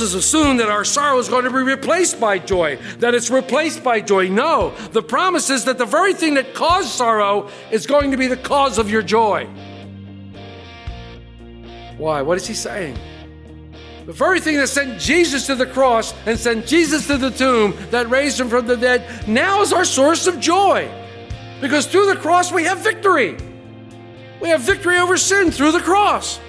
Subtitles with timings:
[0.00, 3.84] Moses assumed that our sorrow is going to be replaced by joy, that it's replaced
[3.84, 4.28] by joy.
[4.30, 8.26] No, the promise is that the very thing that caused sorrow is going to be
[8.26, 9.46] the cause of your joy.
[11.98, 12.22] Why?
[12.22, 12.96] What is he saying?
[14.06, 17.76] The very thing that sent Jesus to the cross and sent Jesus to the tomb
[17.90, 20.90] that raised him from the dead now is our source of joy.
[21.60, 23.36] Because through the cross we have victory.
[24.40, 26.40] We have victory over sin through the cross.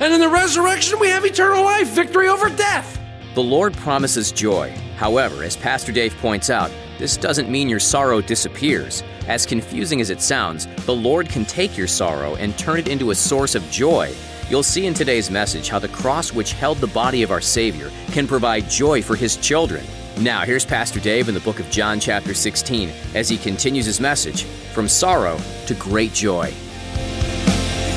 [0.00, 2.98] And in the resurrection, we have eternal life, victory over death.
[3.34, 4.70] The Lord promises joy.
[4.96, 9.02] However, as Pastor Dave points out, this doesn't mean your sorrow disappears.
[9.28, 13.10] As confusing as it sounds, the Lord can take your sorrow and turn it into
[13.10, 14.14] a source of joy.
[14.48, 17.90] You'll see in today's message how the cross which held the body of our Savior
[18.10, 19.84] can provide joy for His children.
[20.18, 24.00] Now, here's Pastor Dave in the book of John, chapter 16, as he continues his
[24.00, 26.52] message from sorrow to great joy.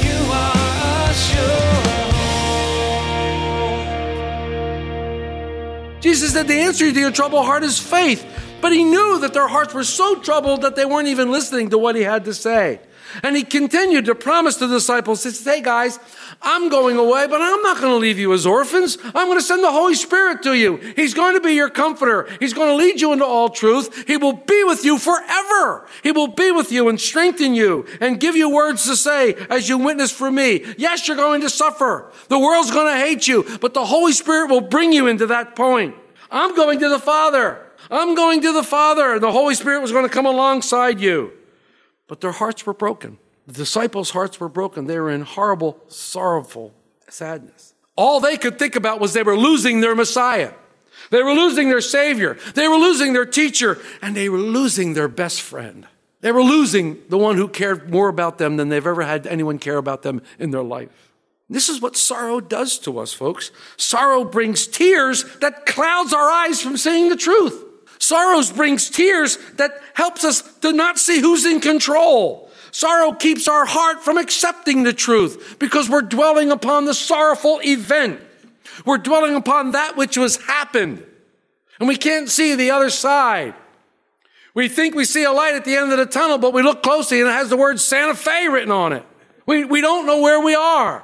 [0.01, 1.82] You are assured.
[6.03, 8.25] Jesus said the answer to your troubled heart is faith.
[8.59, 11.77] But he knew that their hearts were so troubled that they weren't even listening to
[11.77, 12.81] what he had to say.
[13.21, 15.99] And he continued to promise the disciples, he said, Hey guys,
[16.41, 18.97] I'm going away, but I'm not going to leave you as orphans.
[19.03, 20.77] I'm going to send the Holy Spirit to you.
[20.95, 22.27] He's going to be your comforter.
[22.39, 24.07] He's going to lead you into all truth.
[24.07, 25.87] He will be with you forever.
[26.01, 29.69] He will be with you and strengthen you and give you words to say as
[29.69, 30.65] you witness for me.
[30.77, 32.11] Yes, you're going to suffer.
[32.29, 35.55] The world's going to hate you, but the Holy Spirit will bring you into that
[35.55, 35.95] point.
[36.31, 37.59] I'm going to the Father.
[37.91, 39.19] I'm going to the Father.
[39.19, 41.31] The Holy Spirit was going to come alongside you.
[42.07, 43.17] But their hearts were broken.
[43.47, 44.87] The disciples' hearts were broken.
[44.87, 46.73] They were in horrible, sorrowful
[47.09, 47.73] sadness.
[47.95, 50.53] All they could think about was they were losing their Messiah.
[51.09, 52.37] They were losing their Savior.
[52.55, 53.79] They were losing their teacher.
[54.01, 55.87] And they were losing their best friend.
[56.21, 59.59] They were losing the one who cared more about them than they've ever had anyone
[59.59, 61.11] care about them in their life.
[61.49, 63.51] This is what sorrow does to us, folks.
[63.75, 67.63] Sorrow brings tears that clouds our eyes from seeing the truth.
[68.03, 72.51] Sorrows brings tears that helps us to not see who's in control.
[72.71, 78.19] Sorrow keeps our heart from accepting the truth because we're dwelling upon the sorrowful event.
[78.85, 81.01] We're dwelling upon that which has happened.
[81.79, 83.53] And we can't see the other side.
[84.53, 86.83] We think we see a light at the end of the tunnel, but we look
[86.83, 89.05] closely and it has the word Santa Fe written on it.
[89.45, 91.03] We, we don't know where we are.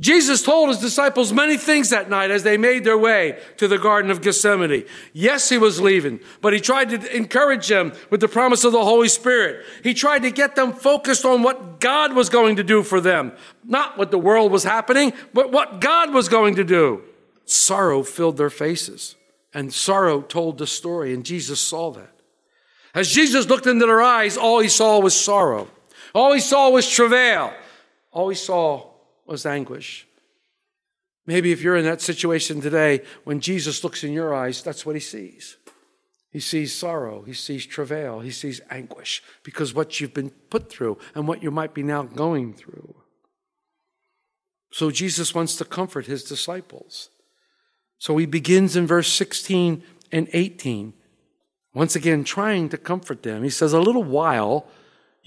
[0.00, 3.78] Jesus told his disciples many things that night as they made their way to the
[3.78, 4.86] Garden of Gethsemane.
[5.12, 8.82] Yes, he was leaving, but he tried to encourage them with the promise of the
[8.82, 9.66] Holy Spirit.
[9.82, 13.32] He tried to get them focused on what God was going to do for them.
[13.62, 17.02] Not what the world was happening, but what God was going to do.
[17.44, 19.16] Sorrow filled their faces,
[19.52, 22.14] and sorrow told the story, and Jesus saw that.
[22.94, 25.68] As Jesus looked into their eyes, all he saw was sorrow.
[26.14, 27.52] All he saw was travail.
[28.12, 28.89] All he saw
[29.30, 30.06] was anguish.
[31.26, 34.96] Maybe if you're in that situation today, when Jesus looks in your eyes, that's what
[34.96, 35.56] he sees.
[36.30, 40.98] He sees sorrow, he sees travail, he sees anguish because what you've been put through
[41.14, 42.94] and what you might be now going through.
[44.72, 47.10] So Jesus wants to comfort his disciples.
[47.98, 49.82] So he begins in verse 16
[50.12, 50.94] and 18,
[51.74, 53.42] once again trying to comfort them.
[53.42, 54.68] He says, A little while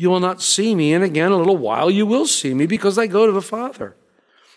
[0.04, 2.98] you will not see me, and again, a little while you will see me because
[2.98, 3.96] I go to the Father.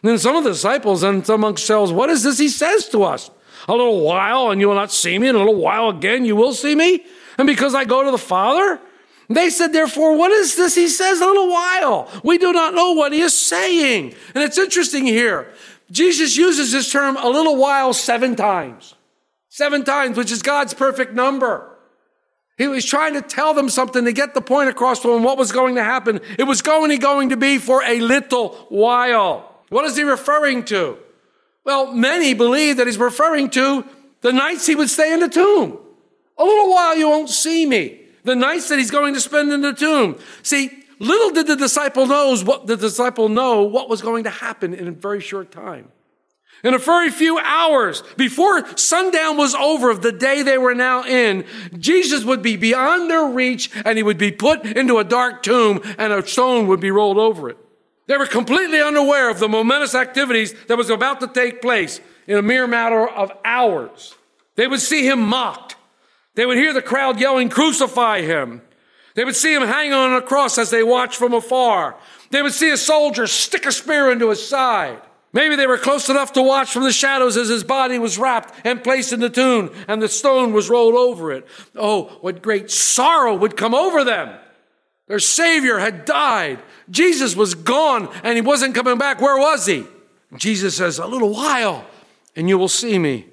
[0.02, 2.88] And then some of the disciples and some amongst themselves, what is this he says
[2.88, 3.30] to us?
[3.68, 6.34] A little while and you will not see me, and a little while again you
[6.34, 7.06] will see me?
[7.38, 8.80] And because I go to the Father?
[9.28, 12.10] They said, therefore, what is this he says a little while?
[12.24, 14.14] We do not know what he is saying.
[14.34, 15.52] And it's interesting here.
[15.92, 18.96] Jesus uses this term a little while seven times.
[19.48, 21.75] Seven times, which is God's perfect number.
[22.56, 25.36] He was trying to tell them something to get the point across to them what
[25.36, 26.20] was going to happen.
[26.38, 29.62] It was going going to be for a little while.
[29.68, 30.98] What is he referring to?
[31.64, 33.84] Well, many believe that he's referring to
[34.22, 35.78] the nights he would stay in the tomb.
[36.38, 38.00] A little while you won't see me.
[38.24, 40.18] The nights that he's going to spend in the tomb.
[40.42, 44.72] See, little did the disciple knows what the disciple know what was going to happen
[44.74, 45.88] in a very short time.
[46.66, 51.04] In a very few hours, before sundown was over of the day they were now
[51.04, 51.44] in,
[51.78, 55.80] Jesus would be beyond their reach and he would be put into a dark tomb
[55.96, 57.56] and a stone would be rolled over it.
[58.08, 62.36] They were completely unaware of the momentous activities that was about to take place in
[62.36, 64.16] a mere matter of hours.
[64.56, 65.76] They would see him mocked.
[66.34, 68.60] They would hear the crowd yelling, Crucify him.
[69.14, 71.94] They would see him hang on a cross as they watched from afar.
[72.32, 75.00] They would see a soldier stick a spear into his side.
[75.36, 78.54] Maybe they were close enough to watch from the shadows as his body was wrapped
[78.64, 81.46] and placed in the tomb and the stone was rolled over it.
[81.74, 84.34] Oh, what great sorrow would come over them.
[85.08, 86.58] Their Savior had died.
[86.88, 89.20] Jesus was gone and he wasn't coming back.
[89.20, 89.86] Where was he?
[90.38, 91.84] Jesus says, A little while
[92.34, 93.26] and you will see me.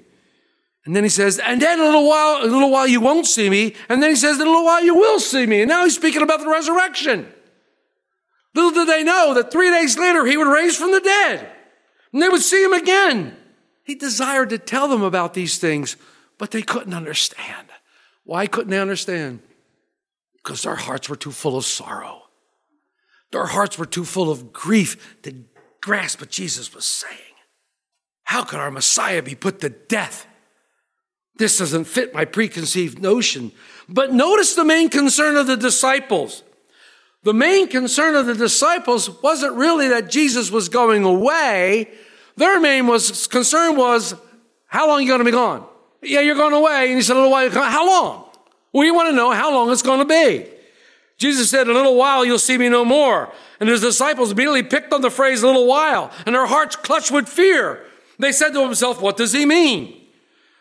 [0.84, 3.48] And then he says, and then a little while, a little while you won't see
[3.48, 3.74] me.
[3.88, 5.62] And then he says, a little while you will see me.
[5.62, 7.32] And now he's speaking about the resurrection.
[8.54, 11.50] Little did they know that three days later he would raise from the dead.
[12.14, 13.36] And they would see him again.
[13.82, 15.96] He desired to tell them about these things,
[16.38, 17.66] but they couldn't understand.
[18.22, 19.40] Why couldn't they understand?
[20.36, 22.22] Because their hearts were too full of sorrow.
[23.32, 25.34] Their hearts were too full of grief to
[25.82, 27.18] grasp what Jesus was saying.
[28.22, 30.28] How could our Messiah be put to death?
[31.36, 33.50] This doesn't fit my preconceived notion.
[33.88, 36.44] But notice the main concern of the disciples.
[37.24, 41.90] The main concern of the disciples wasn't really that Jesus was going away.
[42.36, 44.14] Their main was, concern was,
[44.66, 45.66] how long are you going to be gone?
[46.02, 46.88] Yeah, you're going away.
[46.88, 47.50] And he said, a little while.
[47.50, 48.24] How long?
[48.72, 50.46] We want to know how long it's going to be.
[51.16, 53.32] Jesus said, a little while you'll see me no more.
[53.60, 57.12] And his disciples immediately picked on the phrase a little while, and their hearts clutched
[57.12, 57.84] with fear.
[58.18, 60.00] They said to themselves, what does he mean?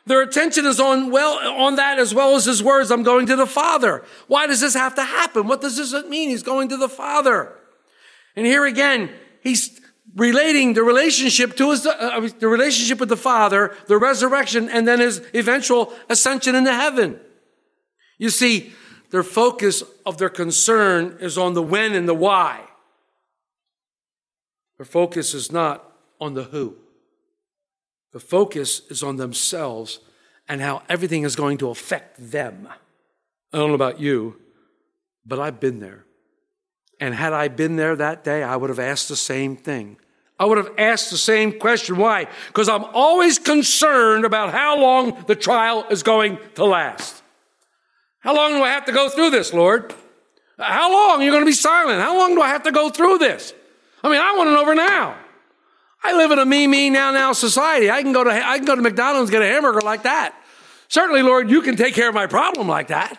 [0.06, 3.36] Their attention is on well on that as well as his words, I'm going to
[3.36, 4.04] the Father.
[4.28, 5.48] Why does this have to happen?
[5.48, 6.30] What does this mean?
[6.30, 7.54] He's going to the Father.
[8.36, 9.10] And here again,
[9.42, 9.80] he's
[10.16, 15.00] relating the relationship to his uh, the relationship with the Father, the resurrection, and then
[15.00, 17.20] his eventual ascension into heaven.
[18.18, 18.74] You see,
[19.10, 22.62] their focus of their concern is on the when and the why.
[24.78, 26.76] Their focus is not on the who.
[28.12, 30.00] The focus is on themselves
[30.48, 32.68] and how everything is going to affect them.
[33.52, 34.40] I don't know about you,
[35.26, 36.06] but I've been there.
[37.00, 39.98] And had I been there that day, I would have asked the same thing.
[40.40, 41.98] I would have asked the same question.
[41.98, 42.28] Why?
[42.48, 47.22] Because I'm always concerned about how long the trial is going to last.
[48.20, 49.94] How long do I have to go through this, Lord?
[50.58, 52.02] How long are you going to be silent?
[52.02, 53.54] How long do I have to go through this?
[54.04, 55.18] I mean, I want it over now.
[56.04, 57.90] I live in a me, me, now, now society.
[57.90, 60.36] I can go to, I can go to McDonald's and get a hamburger like that.
[60.90, 63.18] Certainly, Lord, you can take care of my problem like that.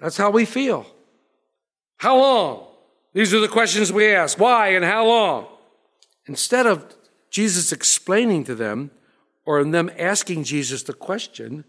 [0.00, 0.86] That's how we feel.
[1.96, 2.66] How long?
[3.12, 4.38] These are the questions we ask.
[4.38, 5.46] Why and how long?
[6.26, 6.94] Instead of
[7.30, 8.90] Jesus explaining to them
[9.44, 11.64] or them asking Jesus the question,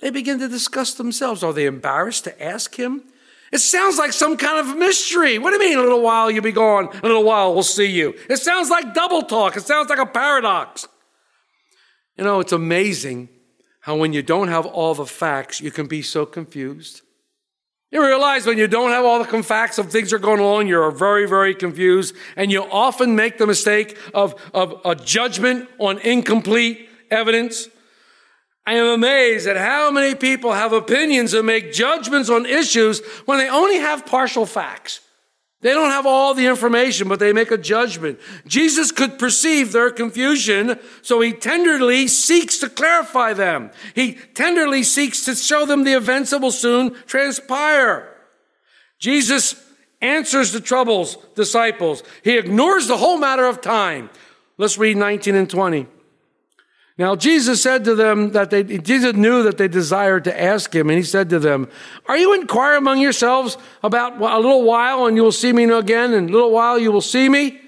[0.00, 1.42] they begin to discuss themselves.
[1.42, 3.04] Are they embarrassed to ask him?
[3.52, 5.38] It sounds like some kind of mystery.
[5.38, 7.86] What do you mean, a little while you'll be gone, a little while we'll see
[7.86, 8.14] you?
[8.28, 9.56] It sounds like double talk.
[9.56, 10.88] It sounds like a paradox.
[12.18, 13.28] You know, it's amazing
[13.80, 17.02] how when you don't have all the facts, you can be so confused.
[17.92, 20.90] You realize when you don't have all the facts of things are going on, you're
[20.90, 26.88] very, very confused, and you often make the mistake of, of a judgment on incomplete
[27.10, 27.68] evidence.
[28.66, 33.38] I am amazed at how many people have opinions and make judgments on issues when
[33.38, 35.00] they only have partial facts.
[35.62, 38.20] They don't have all the information, but they make a judgment.
[38.46, 43.70] Jesus could perceive their confusion, so he tenderly seeks to clarify them.
[43.94, 48.12] He tenderly seeks to show them the events that will soon transpire.
[48.98, 49.54] Jesus
[50.02, 52.02] answers the troubles disciples.
[52.22, 54.10] He ignores the whole matter of time.
[54.58, 55.86] Let's read 19 and 20.
[56.98, 60.88] Now, Jesus said to them that they, Jesus knew that they desired to ask him,
[60.88, 61.68] and he said to them,
[62.06, 66.14] Are you inquiring among yourselves about a little while and you will see me again,
[66.14, 67.60] and a little while you will see me?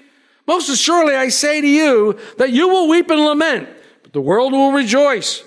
[0.47, 3.69] Most assuredly, I say to you that you will weep and lament,
[4.01, 5.43] but the world will rejoice,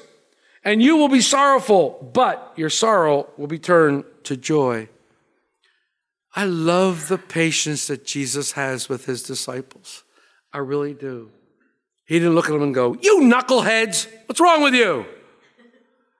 [0.62, 4.88] and you will be sorrowful, but your sorrow will be turned to joy.
[6.36, 10.04] I love the patience that Jesus has with his disciples.
[10.52, 11.32] I really do.
[12.04, 15.06] He didn't look at them and go, You knuckleheads, what's wrong with you?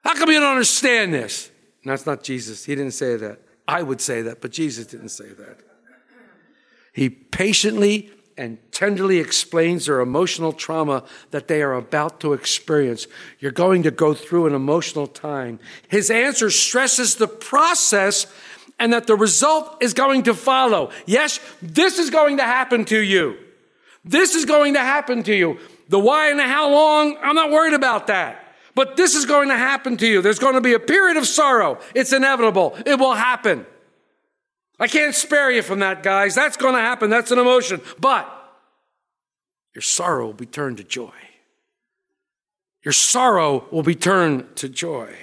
[0.05, 1.51] How come you don't understand this?
[1.83, 2.65] And that's not Jesus.
[2.65, 3.41] He didn't say that.
[3.67, 5.59] I would say that, but Jesus didn't say that.
[6.93, 13.07] He patiently and tenderly explains their emotional trauma that they are about to experience.
[13.39, 15.59] You're going to go through an emotional time.
[15.89, 18.27] His answer stresses the process
[18.79, 20.91] and that the result is going to follow.
[21.07, 23.39] Yes, this is going to happen to you.
[24.05, 25.59] This is going to happen to you.
[25.89, 28.39] The why and the how long, I'm not worried about that.
[28.75, 30.23] But this is going to happen to you.
[30.23, 31.79] There's going to be a period of sorrow.
[31.95, 32.77] It's inevitable.
[32.87, 33.67] It will happen.
[34.81, 36.35] I can't spare you from that, guys.
[36.35, 37.11] That's going to happen.
[37.11, 37.81] That's an emotion.
[38.01, 38.27] But
[39.75, 41.13] your sorrow will be turned to joy.
[42.85, 45.15] Your sorrow will be turned to joy.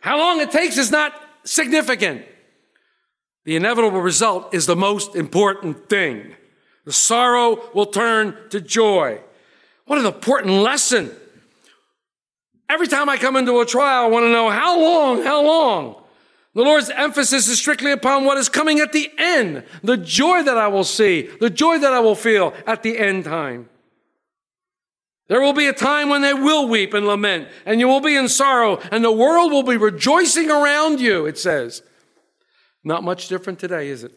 [0.00, 2.24] How long it takes is not significant.
[3.44, 6.34] The inevitable result is the most important thing.
[6.84, 9.20] The sorrow will turn to joy.
[9.86, 11.10] What an important lesson.
[12.68, 16.02] Every time I come into a trial, I want to know how long, how long.
[16.54, 20.58] The Lord's emphasis is strictly upon what is coming at the end, the joy that
[20.58, 23.68] I will see, the joy that I will feel at the end time.
[25.28, 28.16] There will be a time when they will weep and lament, and you will be
[28.16, 31.82] in sorrow, and the world will be rejoicing around you, it says.
[32.84, 34.12] Not much different today, is it?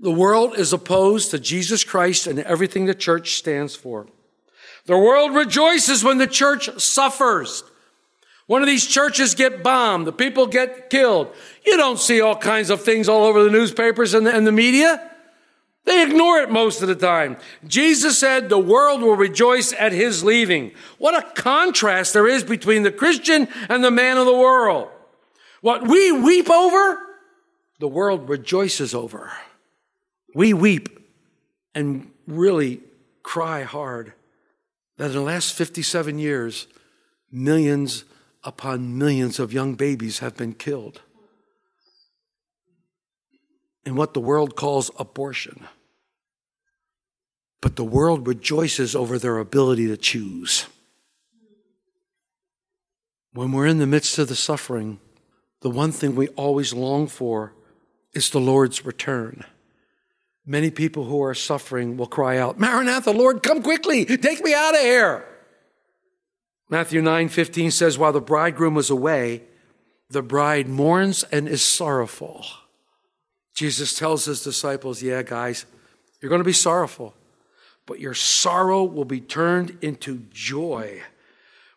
[0.00, 4.06] The world is opposed to Jesus Christ and everything the church stands for.
[4.86, 7.64] The world rejoices when the church suffers.
[8.46, 11.34] One of these churches get bombed, the people get killed.
[11.64, 14.52] You don't see all kinds of things all over the newspapers and the, and the
[14.52, 15.10] media.
[15.84, 17.36] They ignore it most of the time.
[17.66, 20.72] Jesus said the world will rejoice at his leaving.
[20.98, 24.88] What a contrast there is between the Christian and the man of the world.
[25.60, 27.00] What we weep over,
[27.80, 29.32] the world rejoices over.
[30.34, 30.88] We weep
[31.74, 32.80] and really
[33.22, 34.12] cry hard
[34.96, 36.66] that in the last 57 years,
[37.30, 38.04] millions
[38.42, 41.00] upon millions of young babies have been killed
[43.86, 45.66] in what the world calls abortion.
[47.60, 50.66] But the world rejoices over their ability to choose.
[53.32, 55.00] When we're in the midst of the suffering,
[55.60, 57.52] the one thing we always long for
[58.12, 59.44] is the Lord's return.
[60.46, 64.74] Many people who are suffering will cry out, Maranatha, Lord, come quickly, take me out
[64.74, 65.24] of here.
[66.68, 69.42] Matthew 9 15 says, While the bridegroom was away,
[70.10, 72.44] the bride mourns and is sorrowful.
[73.54, 75.64] Jesus tells his disciples, Yeah, guys,
[76.20, 77.14] you're going to be sorrowful,
[77.86, 81.02] but your sorrow will be turned into joy.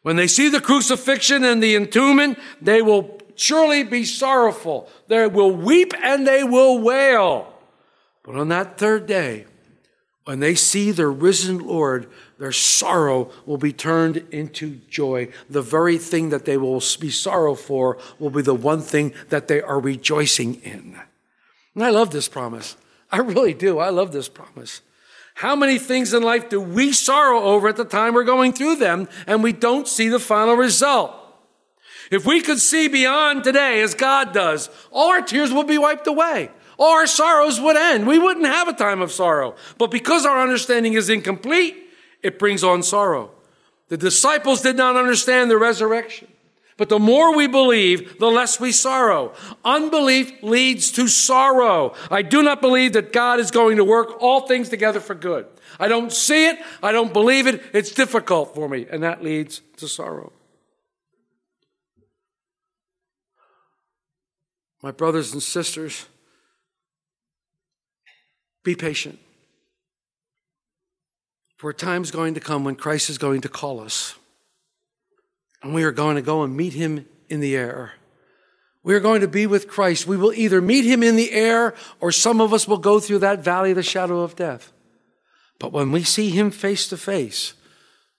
[0.02, 4.90] When they see the crucifixion and the entombment, they will surely be sorrowful.
[5.08, 7.54] They will weep and they will wail.
[8.28, 9.46] But on that third day,
[10.26, 15.30] when they see their risen Lord, their sorrow will be turned into joy.
[15.50, 19.48] The very thing that they will be sorrow for will be the one thing that
[19.48, 21.00] they are rejoicing in.
[21.74, 22.76] And I love this promise.
[23.10, 23.80] I really do.
[23.80, 24.82] I love this promise.
[25.36, 28.76] How many things in life do we sorrow over at the time we're going through
[28.76, 31.14] them and we don't see the final result?
[32.12, 36.08] If we could see beyond today as God does, all our tears would be wiped
[36.08, 36.52] away.
[36.78, 38.08] All our sorrows would end.
[38.08, 39.56] We wouldn't have a time of sorrow.
[39.78, 41.76] But because our understanding is incomplete,
[42.22, 43.32] it brings on sorrow.
[43.90, 46.28] The disciples did not understand the resurrection.
[46.78, 49.34] But the more we believe, the less we sorrow.
[49.66, 51.96] Unbelief leads to sorrow.
[52.12, 55.48] I do not believe that God is going to work all things together for good.
[55.80, 56.60] I don't see it.
[56.84, 57.64] I don't believe it.
[57.74, 58.86] It's difficult for me.
[58.92, 60.32] And that leads to sorrow.
[64.84, 66.06] My brothers and sisters,
[68.68, 69.18] be patient.
[71.56, 74.16] For a time is going to come when Christ is going to call us.
[75.64, 77.94] And we are going to go and meet him in the air.
[78.84, 80.06] We are going to be with Christ.
[80.06, 83.20] We will either meet him in the air or some of us will go through
[83.20, 84.74] that valley of the shadow of death.
[85.60, 87.54] But when we see him face to face,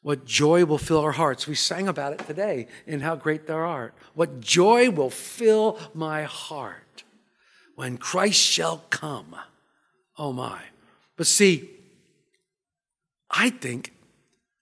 [0.01, 1.47] what joy will fill our hearts.
[1.47, 3.93] We sang about it today in How Great Thou Art.
[4.15, 7.05] What joy will fill my heart
[7.75, 9.37] when Christ shall come.
[10.19, 10.61] Oh my.
[11.17, 11.71] But see,
[13.31, 13.93] I think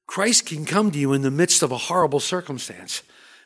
[0.07, 3.03] Christ can come to you in the midst of a horrible circumstance,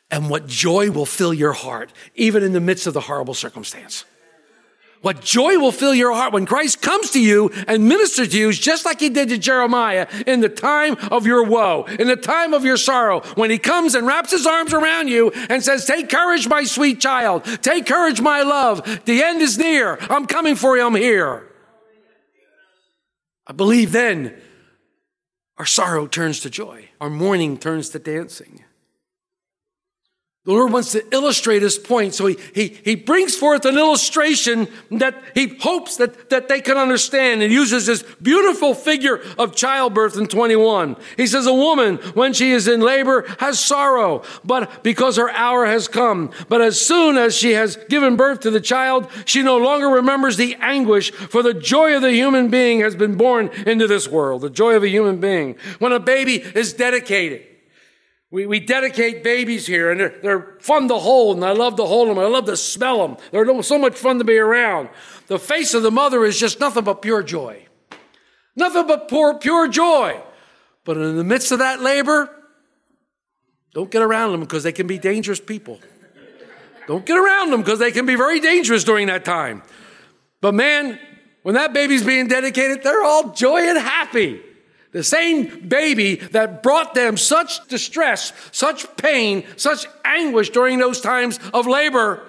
[0.09, 4.05] and what joy will fill your heart, even in the midst of the horrible circumstance.
[5.01, 8.51] What joy will fill your heart when Christ comes to you and ministers to you,
[8.51, 12.53] just like he did to Jeremiah in the time of your woe, in the time
[12.53, 16.07] of your sorrow, when he comes and wraps his arms around you and says, Take
[16.07, 17.45] courage, my sweet child.
[17.63, 19.01] Take courage, my love.
[19.05, 19.97] The end is near.
[20.01, 20.85] I'm coming for you.
[20.85, 21.50] I'm here.
[23.51, 24.33] I believe then
[25.57, 28.63] our sorrow turns to joy, our mourning turns to dancing.
[30.43, 32.15] The Lord wants to illustrate his point.
[32.15, 36.77] So he, he, he brings forth an illustration that he hopes that, that they can
[36.77, 40.95] understand and uses this beautiful figure of childbirth in 21.
[41.15, 45.67] He says, a woman, when she is in labor, has sorrow, but because her hour
[45.67, 46.31] has come.
[46.49, 50.37] But as soon as she has given birth to the child, she no longer remembers
[50.37, 54.41] the anguish for the joy of the human being has been born into this world.
[54.41, 55.57] The joy of a human being.
[55.77, 57.50] When a baby is dedicated,
[58.31, 61.83] we, we dedicate babies here, and they're, they're fun to hold, and I love to
[61.83, 62.17] hold them.
[62.17, 63.17] I love to smell them.
[63.31, 64.87] They're so much fun to be around.
[65.27, 67.65] The face of the mother is just nothing but pure joy.
[68.55, 70.21] Nothing but pure, pure joy.
[70.85, 72.29] But in the midst of that labor,
[73.73, 75.79] don't get around them because they can be dangerous people.
[76.87, 79.61] Don't get around them because they can be very dangerous during that time.
[80.39, 80.99] But man,
[81.43, 84.41] when that baby's being dedicated, they're all joy and happy.
[84.91, 91.39] The same baby that brought them such distress, such pain, such anguish during those times
[91.53, 92.23] of labor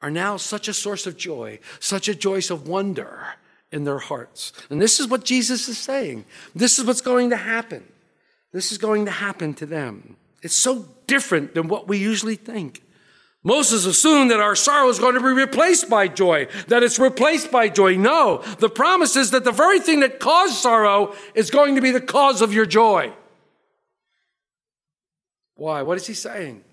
[0.00, 3.34] are now such a source of joy, such a joy of wonder
[3.70, 4.52] in their hearts.
[4.70, 6.24] And this is what Jesus is saying.
[6.54, 7.84] This is what's going to happen.
[8.52, 10.16] This is going to happen to them.
[10.42, 12.82] It's so different than what we usually think.
[13.42, 17.50] Moses assumed that our sorrow is going to be replaced by joy, that it's replaced
[17.50, 17.96] by joy.
[17.96, 21.90] No, the promise is that the very thing that caused sorrow is going to be
[21.90, 23.12] the cause of your joy.
[25.54, 25.82] Why?
[25.82, 26.64] What is he saying?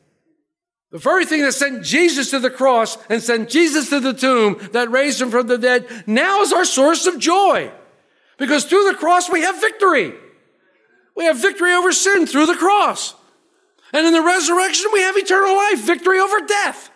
[0.91, 4.57] The very thing that sent Jesus to the cross and sent Jesus to the tomb
[4.71, 7.71] that raised him from the dead now is our source of joy.
[8.38, 10.13] Because through the cross we have victory.
[11.15, 13.15] We have victory over sin through the cross.
[13.94, 16.89] And in the resurrection, we have eternal life, victory over death.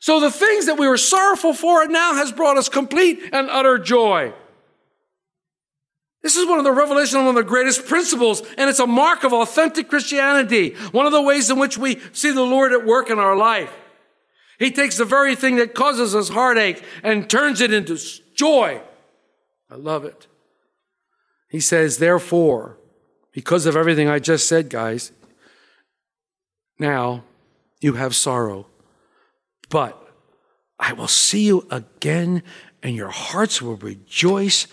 [0.00, 3.78] So the things that we were sorrowful for now has brought us complete and utter
[3.78, 4.32] joy.
[6.22, 9.24] This is one of the revelations, one of the greatest principles, and it's a mark
[9.24, 10.74] of authentic Christianity.
[10.92, 13.72] One of the ways in which we see the Lord at work in our life.
[14.58, 17.96] He takes the very thing that causes us heartache and turns it into
[18.34, 18.80] joy.
[19.70, 20.26] I love it.
[21.48, 22.76] He says, therefore,
[23.32, 25.12] because of everything I just said, guys,
[26.78, 27.24] now
[27.80, 28.66] you have sorrow,
[29.68, 29.96] but
[30.78, 32.42] I will see you again,
[32.82, 34.66] and your hearts will rejoice,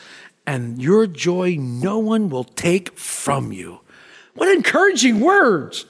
[0.46, 3.80] and your joy no one will take from you.
[4.36, 5.86] What encouraging words!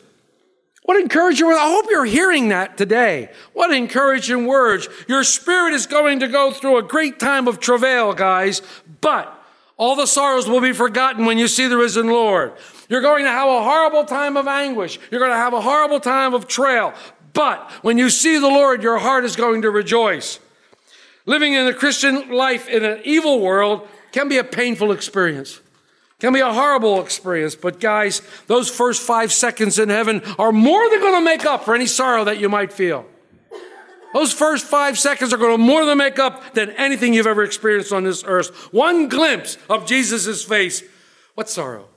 [0.84, 1.60] What encouraging words.
[1.60, 3.32] I hope you're hearing that today.
[3.54, 4.88] What encouraging words.
[5.08, 8.62] Your spirit is going to go through a great time of travail, guys,
[9.02, 9.36] but
[9.78, 12.54] all the sorrows will be forgotten when you see the risen Lord.
[12.88, 15.00] You're going to have a horrible time of anguish.
[15.12, 16.94] You're going to have a horrible time of trail.
[17.34, 20.40] But when you see the Lord, your heart is going to rejoice.
[21.26, 25.60] Living in a Christian life in an evil world can be a painful experience.
[26.20, 30.90] Can be a horrible experience, but guys, those first five seconds in heaven are more
[30.90, 33.06] than going to make up for any sorrow that you might feel.
[34.16, 37.44] Those first five seconds are going to more than make up than anything you've ever
[37.44, 38.72] experienced on this earth.
[38.72, 40.84] One glimpse of Jesus' face.
[41.34, 41.90] What sorrow?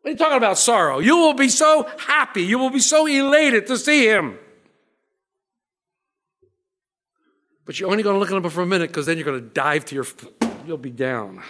[0.00, 0.98] What are you talking about sorrow?
[0.98, 2.42] You will be so happy.
[2.42, 4.38] You will be so elated to see him.
[7.66, 9.42] But you're only going to look at him for a minute because then you're going
[9.42, 10.06] to dive to your,
[10.66, 11.42] you'll be down.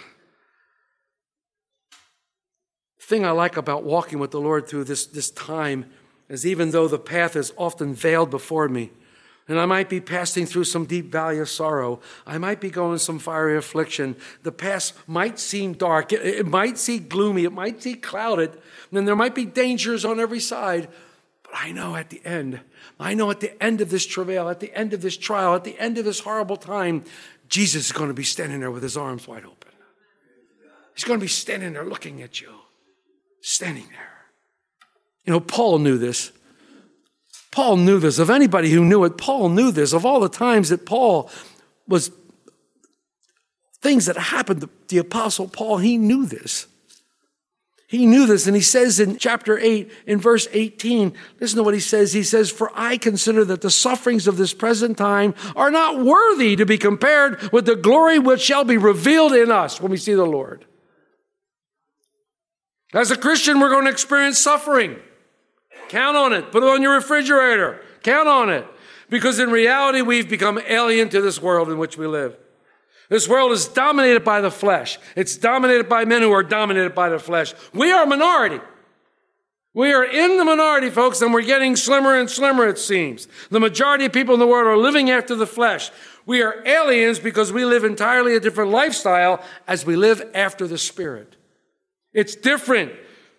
[2.98, 5.86] Thing I like about walking with the Lord through this, this time
[6.28, 8.90] is even though the path is often veiled before me,
[9.48, 12.00] and I might be passing through some deep valley of sorrow.
[12.26, 14.16] I might be going some fiery affliction.
[14.44, 16.12] The past might seem dark.
[16.12, 17.44] It, it might seem gloomy.
[17.44, 18.56] It might seem clouded.
[18.92, 20.88] And there might be dangers on every side.
[21.42, 22.60] But I know at the end,
[23.00, 25.64] I know at the end of this travail, at the end of this trial, at
[25.64, 27.04] the end of this horrible time,
[27.48, 29.72] Jesus is going to be standing there with his arms wide open.
[30.94, 32.52] He's going to be standing there looking at you,
[33.40, 34.08] standing there.
[35.24, 36.32] You know, Paul knew this.
[37.52, 38.18] Paul knew this.
[38.18, 39.92] Of anybody who knew it, Paul knew this.
[39.92, 41.30] Of all the times that Paul
[41.86, 42.10] was,
[43.80, 46.66] things that happened to the Apostle Paul, he knew this.
[47.86, 51.74] He knew this, and he says in chapter 8, in verse 18, listen to what
[51.74, 52.14] he says.
[52.14, 56.56] He says, For I consider that the sufferings of this present time are not worthy
[56.56, 60.14] to be compared with the glory which shall be revealed in us when we see
[60.14, 60.64] the Lord.
[62.94, 64.96] As a Christian, we're going to experience suffering.
[65.88, 66.50] Count on it.
[66.50, 67.80] Put it on your refrigerator.
[68.02, 68.66] Count on it.
[69.10, 72.36] Because in reality, we've become alien to this world in which we live.
[73.10, 74.98] This world is dominated by the flesh.
[75.16, 77.52] It's dominated by men who are dominated by the flesh.
[77.74, 78.60] We are a minority.
[79.74, 83.28] We are in the minority, folks, and we're getting slimmer and slimmer, it seems.
[83.50, 85.90] The majority of people in the world are living after the flesh.
[86.26, 90.78] We are aliens because we live entirely a different lifestyle as we live after the
[90.78, 91.36] spirit.
[92.12, 92.92] It's different.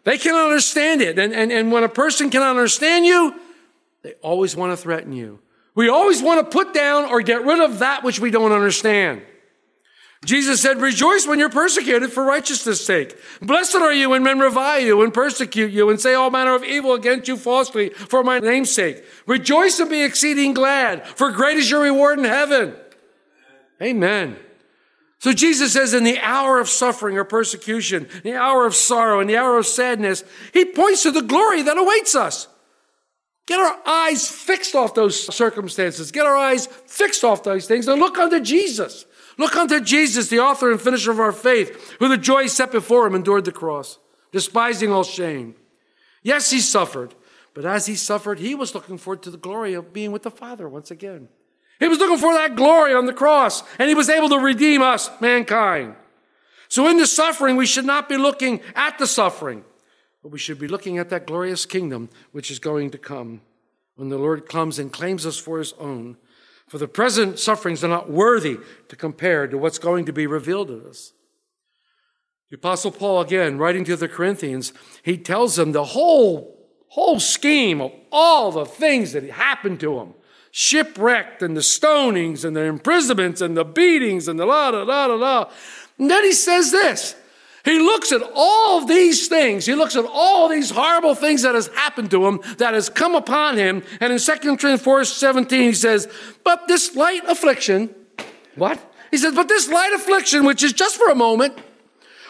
[0.03, 1.17] They can understand it.
[1.17, 3.39] And, and, and when a person can understand you,
[4.03, 5.39] They always want to threaten you.
[5.75, 9.21] We always want to put down or get rid of that which we don't understand.
[10.25, 13.17] Jesus said, Rejoice when you're persecuted for righteousness' sake.
[13.41, 16.63] Blessed are you when men revile you and persecute you and say all manner of
[16.63, 19.03] evil against you falsely for my name's sake.
[19.25, 22.75] Rejoice and be exceeding glad, for great is your reward in heaven.
[23.81, 24.37] Amen.
[25.23, 29.29] So Jesus says, in the hour of suffering or persecution, the hour of sorrow, and
[29.29, 32.49] the hour of sadness, he points to the glory that awaits us.
[33.47, 36.11] Get our eyes fixed off those circumstances.
[36.11, 39.05] Get our eyes fixed off those things and look unto Jesus.
[39.37, 43.07] Look unto Jesus, the author and finisher of our faith, who the joy set before
[43.07, 43.99] him endured the cross,
[44.33, 45.55] despising all shame.
[46.21, 47.15] Yes, he suffered,
[47.53, 50.31] but as he suffered, he was looking forward to the glory of being with the
[50.31, 51.29] Father once again.
[51.83, 54.81] He was looking for that glory on the cross, and he was able to redeem
[54.81, 55.95] us, mankind.
[56.69, 59.65] So in the suffering, we should not be looking at the suffering,
[60.21, 63.41] but we should be looking at that glorious kingdom which is going to come
[63.95, 66.15] when the Lord comes and claims us for his own.
[66.69, 70.69] For the present sufferings are not worthy to compare to what's going to be revealed
[70.69, 71.11] to us.
[72.49, 74.71] The Apostle Paul, again, writing to the Corinthians,
[75.03, 80.13] he tells them the whole, whole scheme of all the things that happened to him
[80.55, 85.07] shipwrecked and the stonings and the imprisonments and the beatings and the la da da
[85.07, 85.51] da da.
[85.97, 87.15] And then he says this.
[87.65, 89.65] He looks at all these things.
[89.65, 93.15] He looks at all these horrible things that has happened to him, that has come
[93.15, 93.81] upon him.
[93.99, 96.07] And in 2 Corinthians 4 17, he says,
[96.43, 97.89] But this light affliction,
[98.55, 98.79] what?
[99.09, 101.57] He says, But this light affliction, which is just for a moment,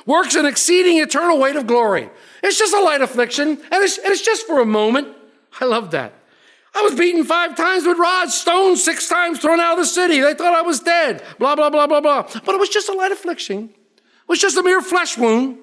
[0.05, 2.09] works an exceeding eternal weight of glory.
[2.41, 5.09] It's just a light affliction, and it's, and it's just for a moment.
[5.59, 6.13] I love that.
[6.75, 10.19] I was beaten five times with rods, stoned six times, thrown out of the city.
[10.21, 11.23] They thought I was dead.
[11.37, 12.23] Blah, blah, blah, blah, blah.
[12.23, 13.69] But it was just a light affliction.
[13.69, 15.59] It was just a mere flesh wound.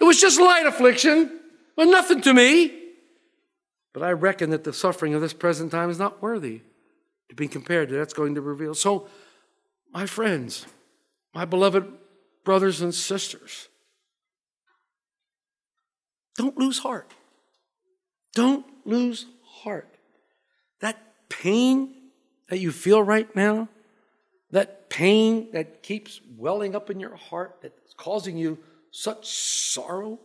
[0.00, 1.40] It was just light affliction.
[1.76, 2.80] But nothing to me.
[3.92, 6.60] But I reckon that the suffering of this present time is not worthy
[7.28, 8.74] to be compared to that's going to reveal.
[8.74, 9.08] So,
[9.92, 10.66] my friends,
[11.34, 11.86] my beloved
[12.44, 13.68] brothers and sisters,
[16.36, 17.10] don't lose heart.
[18.34, 19.93] Don't lose heart.
[20.84, 21.94] That pain
[22.50, 23.70] that you feel right now,
[24.50, 28.58] that pain that keeps welling up in your heart, that's causing you
[28.90, 30.20] such sorrow,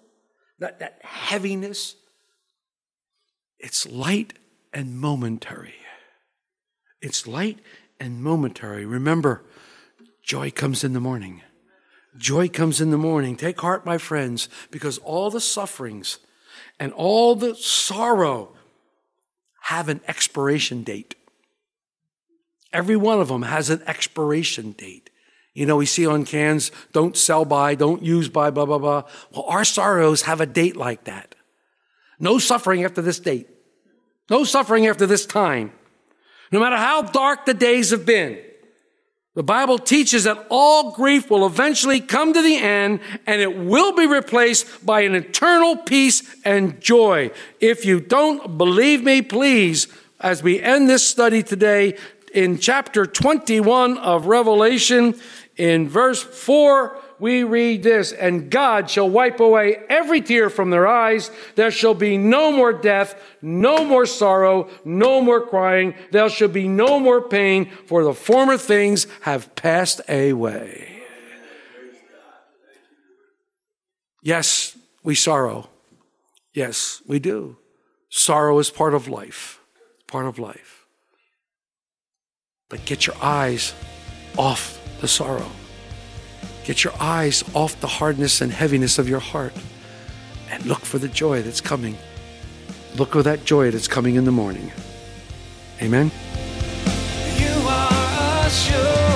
[0.60, 1.96] that, that heaviness,
[3.58, 4.34] it's light
[4.74, 5.76] and momentary.
[7.02, 7.60] It's light
[7.98, 8.86] and momentary.
[8.86, 9.46] Remember,
[10.22, 11.42] joy comes in the morning.
[12.18, 13.38] Joy comes in the morning.
[13.38, 16.20] Take heart, my friends, because all the sufferings
[16.78, 18.58] and all the sorrow
[19.70, 21.14] have an expiration date.
[22.74, 25.12] Every one of them has an expiration date.
[25.54, 29.04] You know, we see on cans, don't sell by, don't use by, blah, blah, blah.
[29.32, 31.36] Well, our sorrows have a date like that.
[32.20, 33.48] No suffering after this date.
[34.28, 35.72] No suffering after this time.
[36.52, 38.40] No matter how dark the days have been.
[39.40, 43.94] The Bible teaches that all grief will eventually come to the end and it will
[43.94, 47.32] be replaced by an eternal peace and joy.
[47.62, 49.88] If you don't believe me, please,
[50.20, 51.96] as we end this study today,
[52.34, 55.18] in chapter 21 of Revelation,
[55.60, 60.88] in verse 4, we read this, and God shall wipe away every tear from their
[60.88, 61.30] eyes.
[61.56, 65.96] There shall be no more death, no more sorrow, no more crying.
[66.12, 71.02] There shall be no more pain, for the former things have passed away.
[74.24, 75.70] Yes, we sorrow.
[76.54, 77.58] Yes, we do.
[78.08, 79.60] Sorrow is part of life,
[80.08, 80.86] part of life.
[82.70, 83.74] But get your eyes
[84.38, 85.50] off the sorrow.
[86.64, 89.54] Get your eyes off the hardness and heaviness of your heart
[90.50, 91.98] and look for the joy that's coming.
[92.96, 94.72] Look for that joy that's coming in the morning.
[95.82, 96.12] Amen.
[97.38, 99.10] You are a.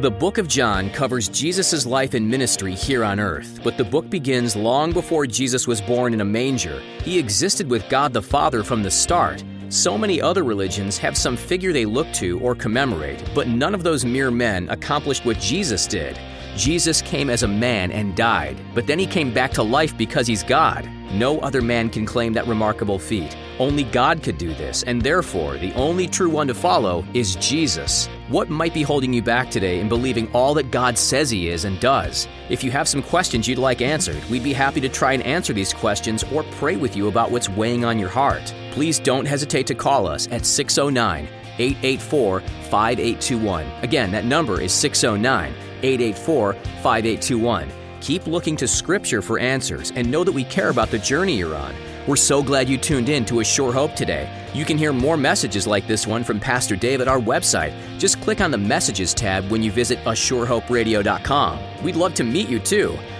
[0.00, 4.08] The book of John covers Jesus' life and ministry here on earth, but the book
[4.08, 6.80] begins long before Jesus was born in a manger.
[7.02, 9.42] He existed with God the Father from the start.
[9.70, 13.82] So many other religions have some figure they look to or commemorate, but none of
[13.82, 16.18] those mere men accomplished what Jesus did.
[16.56, 20.26] Jesus came as a man and died, but then he came back to life because
[20.26, 20.90] he's God.
[21.12, 23.36] No other man can claim that remarkable feat.
[23.58, 28.08] Only God could do this, and therefore, the only true one to follow is Jesus.
[28.28, 31.64] What might be holding you back today in believing all that God says He is
[31.64, 32.26] and does?
[32.48, 35.52] If you have some questions you'd like answered, we'd be happy to try and answer
[35.52, 38.54] these questions or pray with you about what's weighing on your heart.
[38.78, 43.66] Please don't hesitate to call us at 609 884 5821.
[43.82, 47.72] Again, that number is 609 884 5821.
[48.00, 51.56] Keep looking to Scripture for answers and know that we care about the journey you're
[51.56, 51.74] on.
[52.06, 54.30] We're so glad you tuned in to A Sure Hope today.
[54.54, 57.74] You can hear more messages like this one from Pastor Dave at our website.
[57.98, 61.82] Just click on the Messages tab when you visit ASureHopeRadio.com.
[61.82, 62.96] We'd love to meet you too.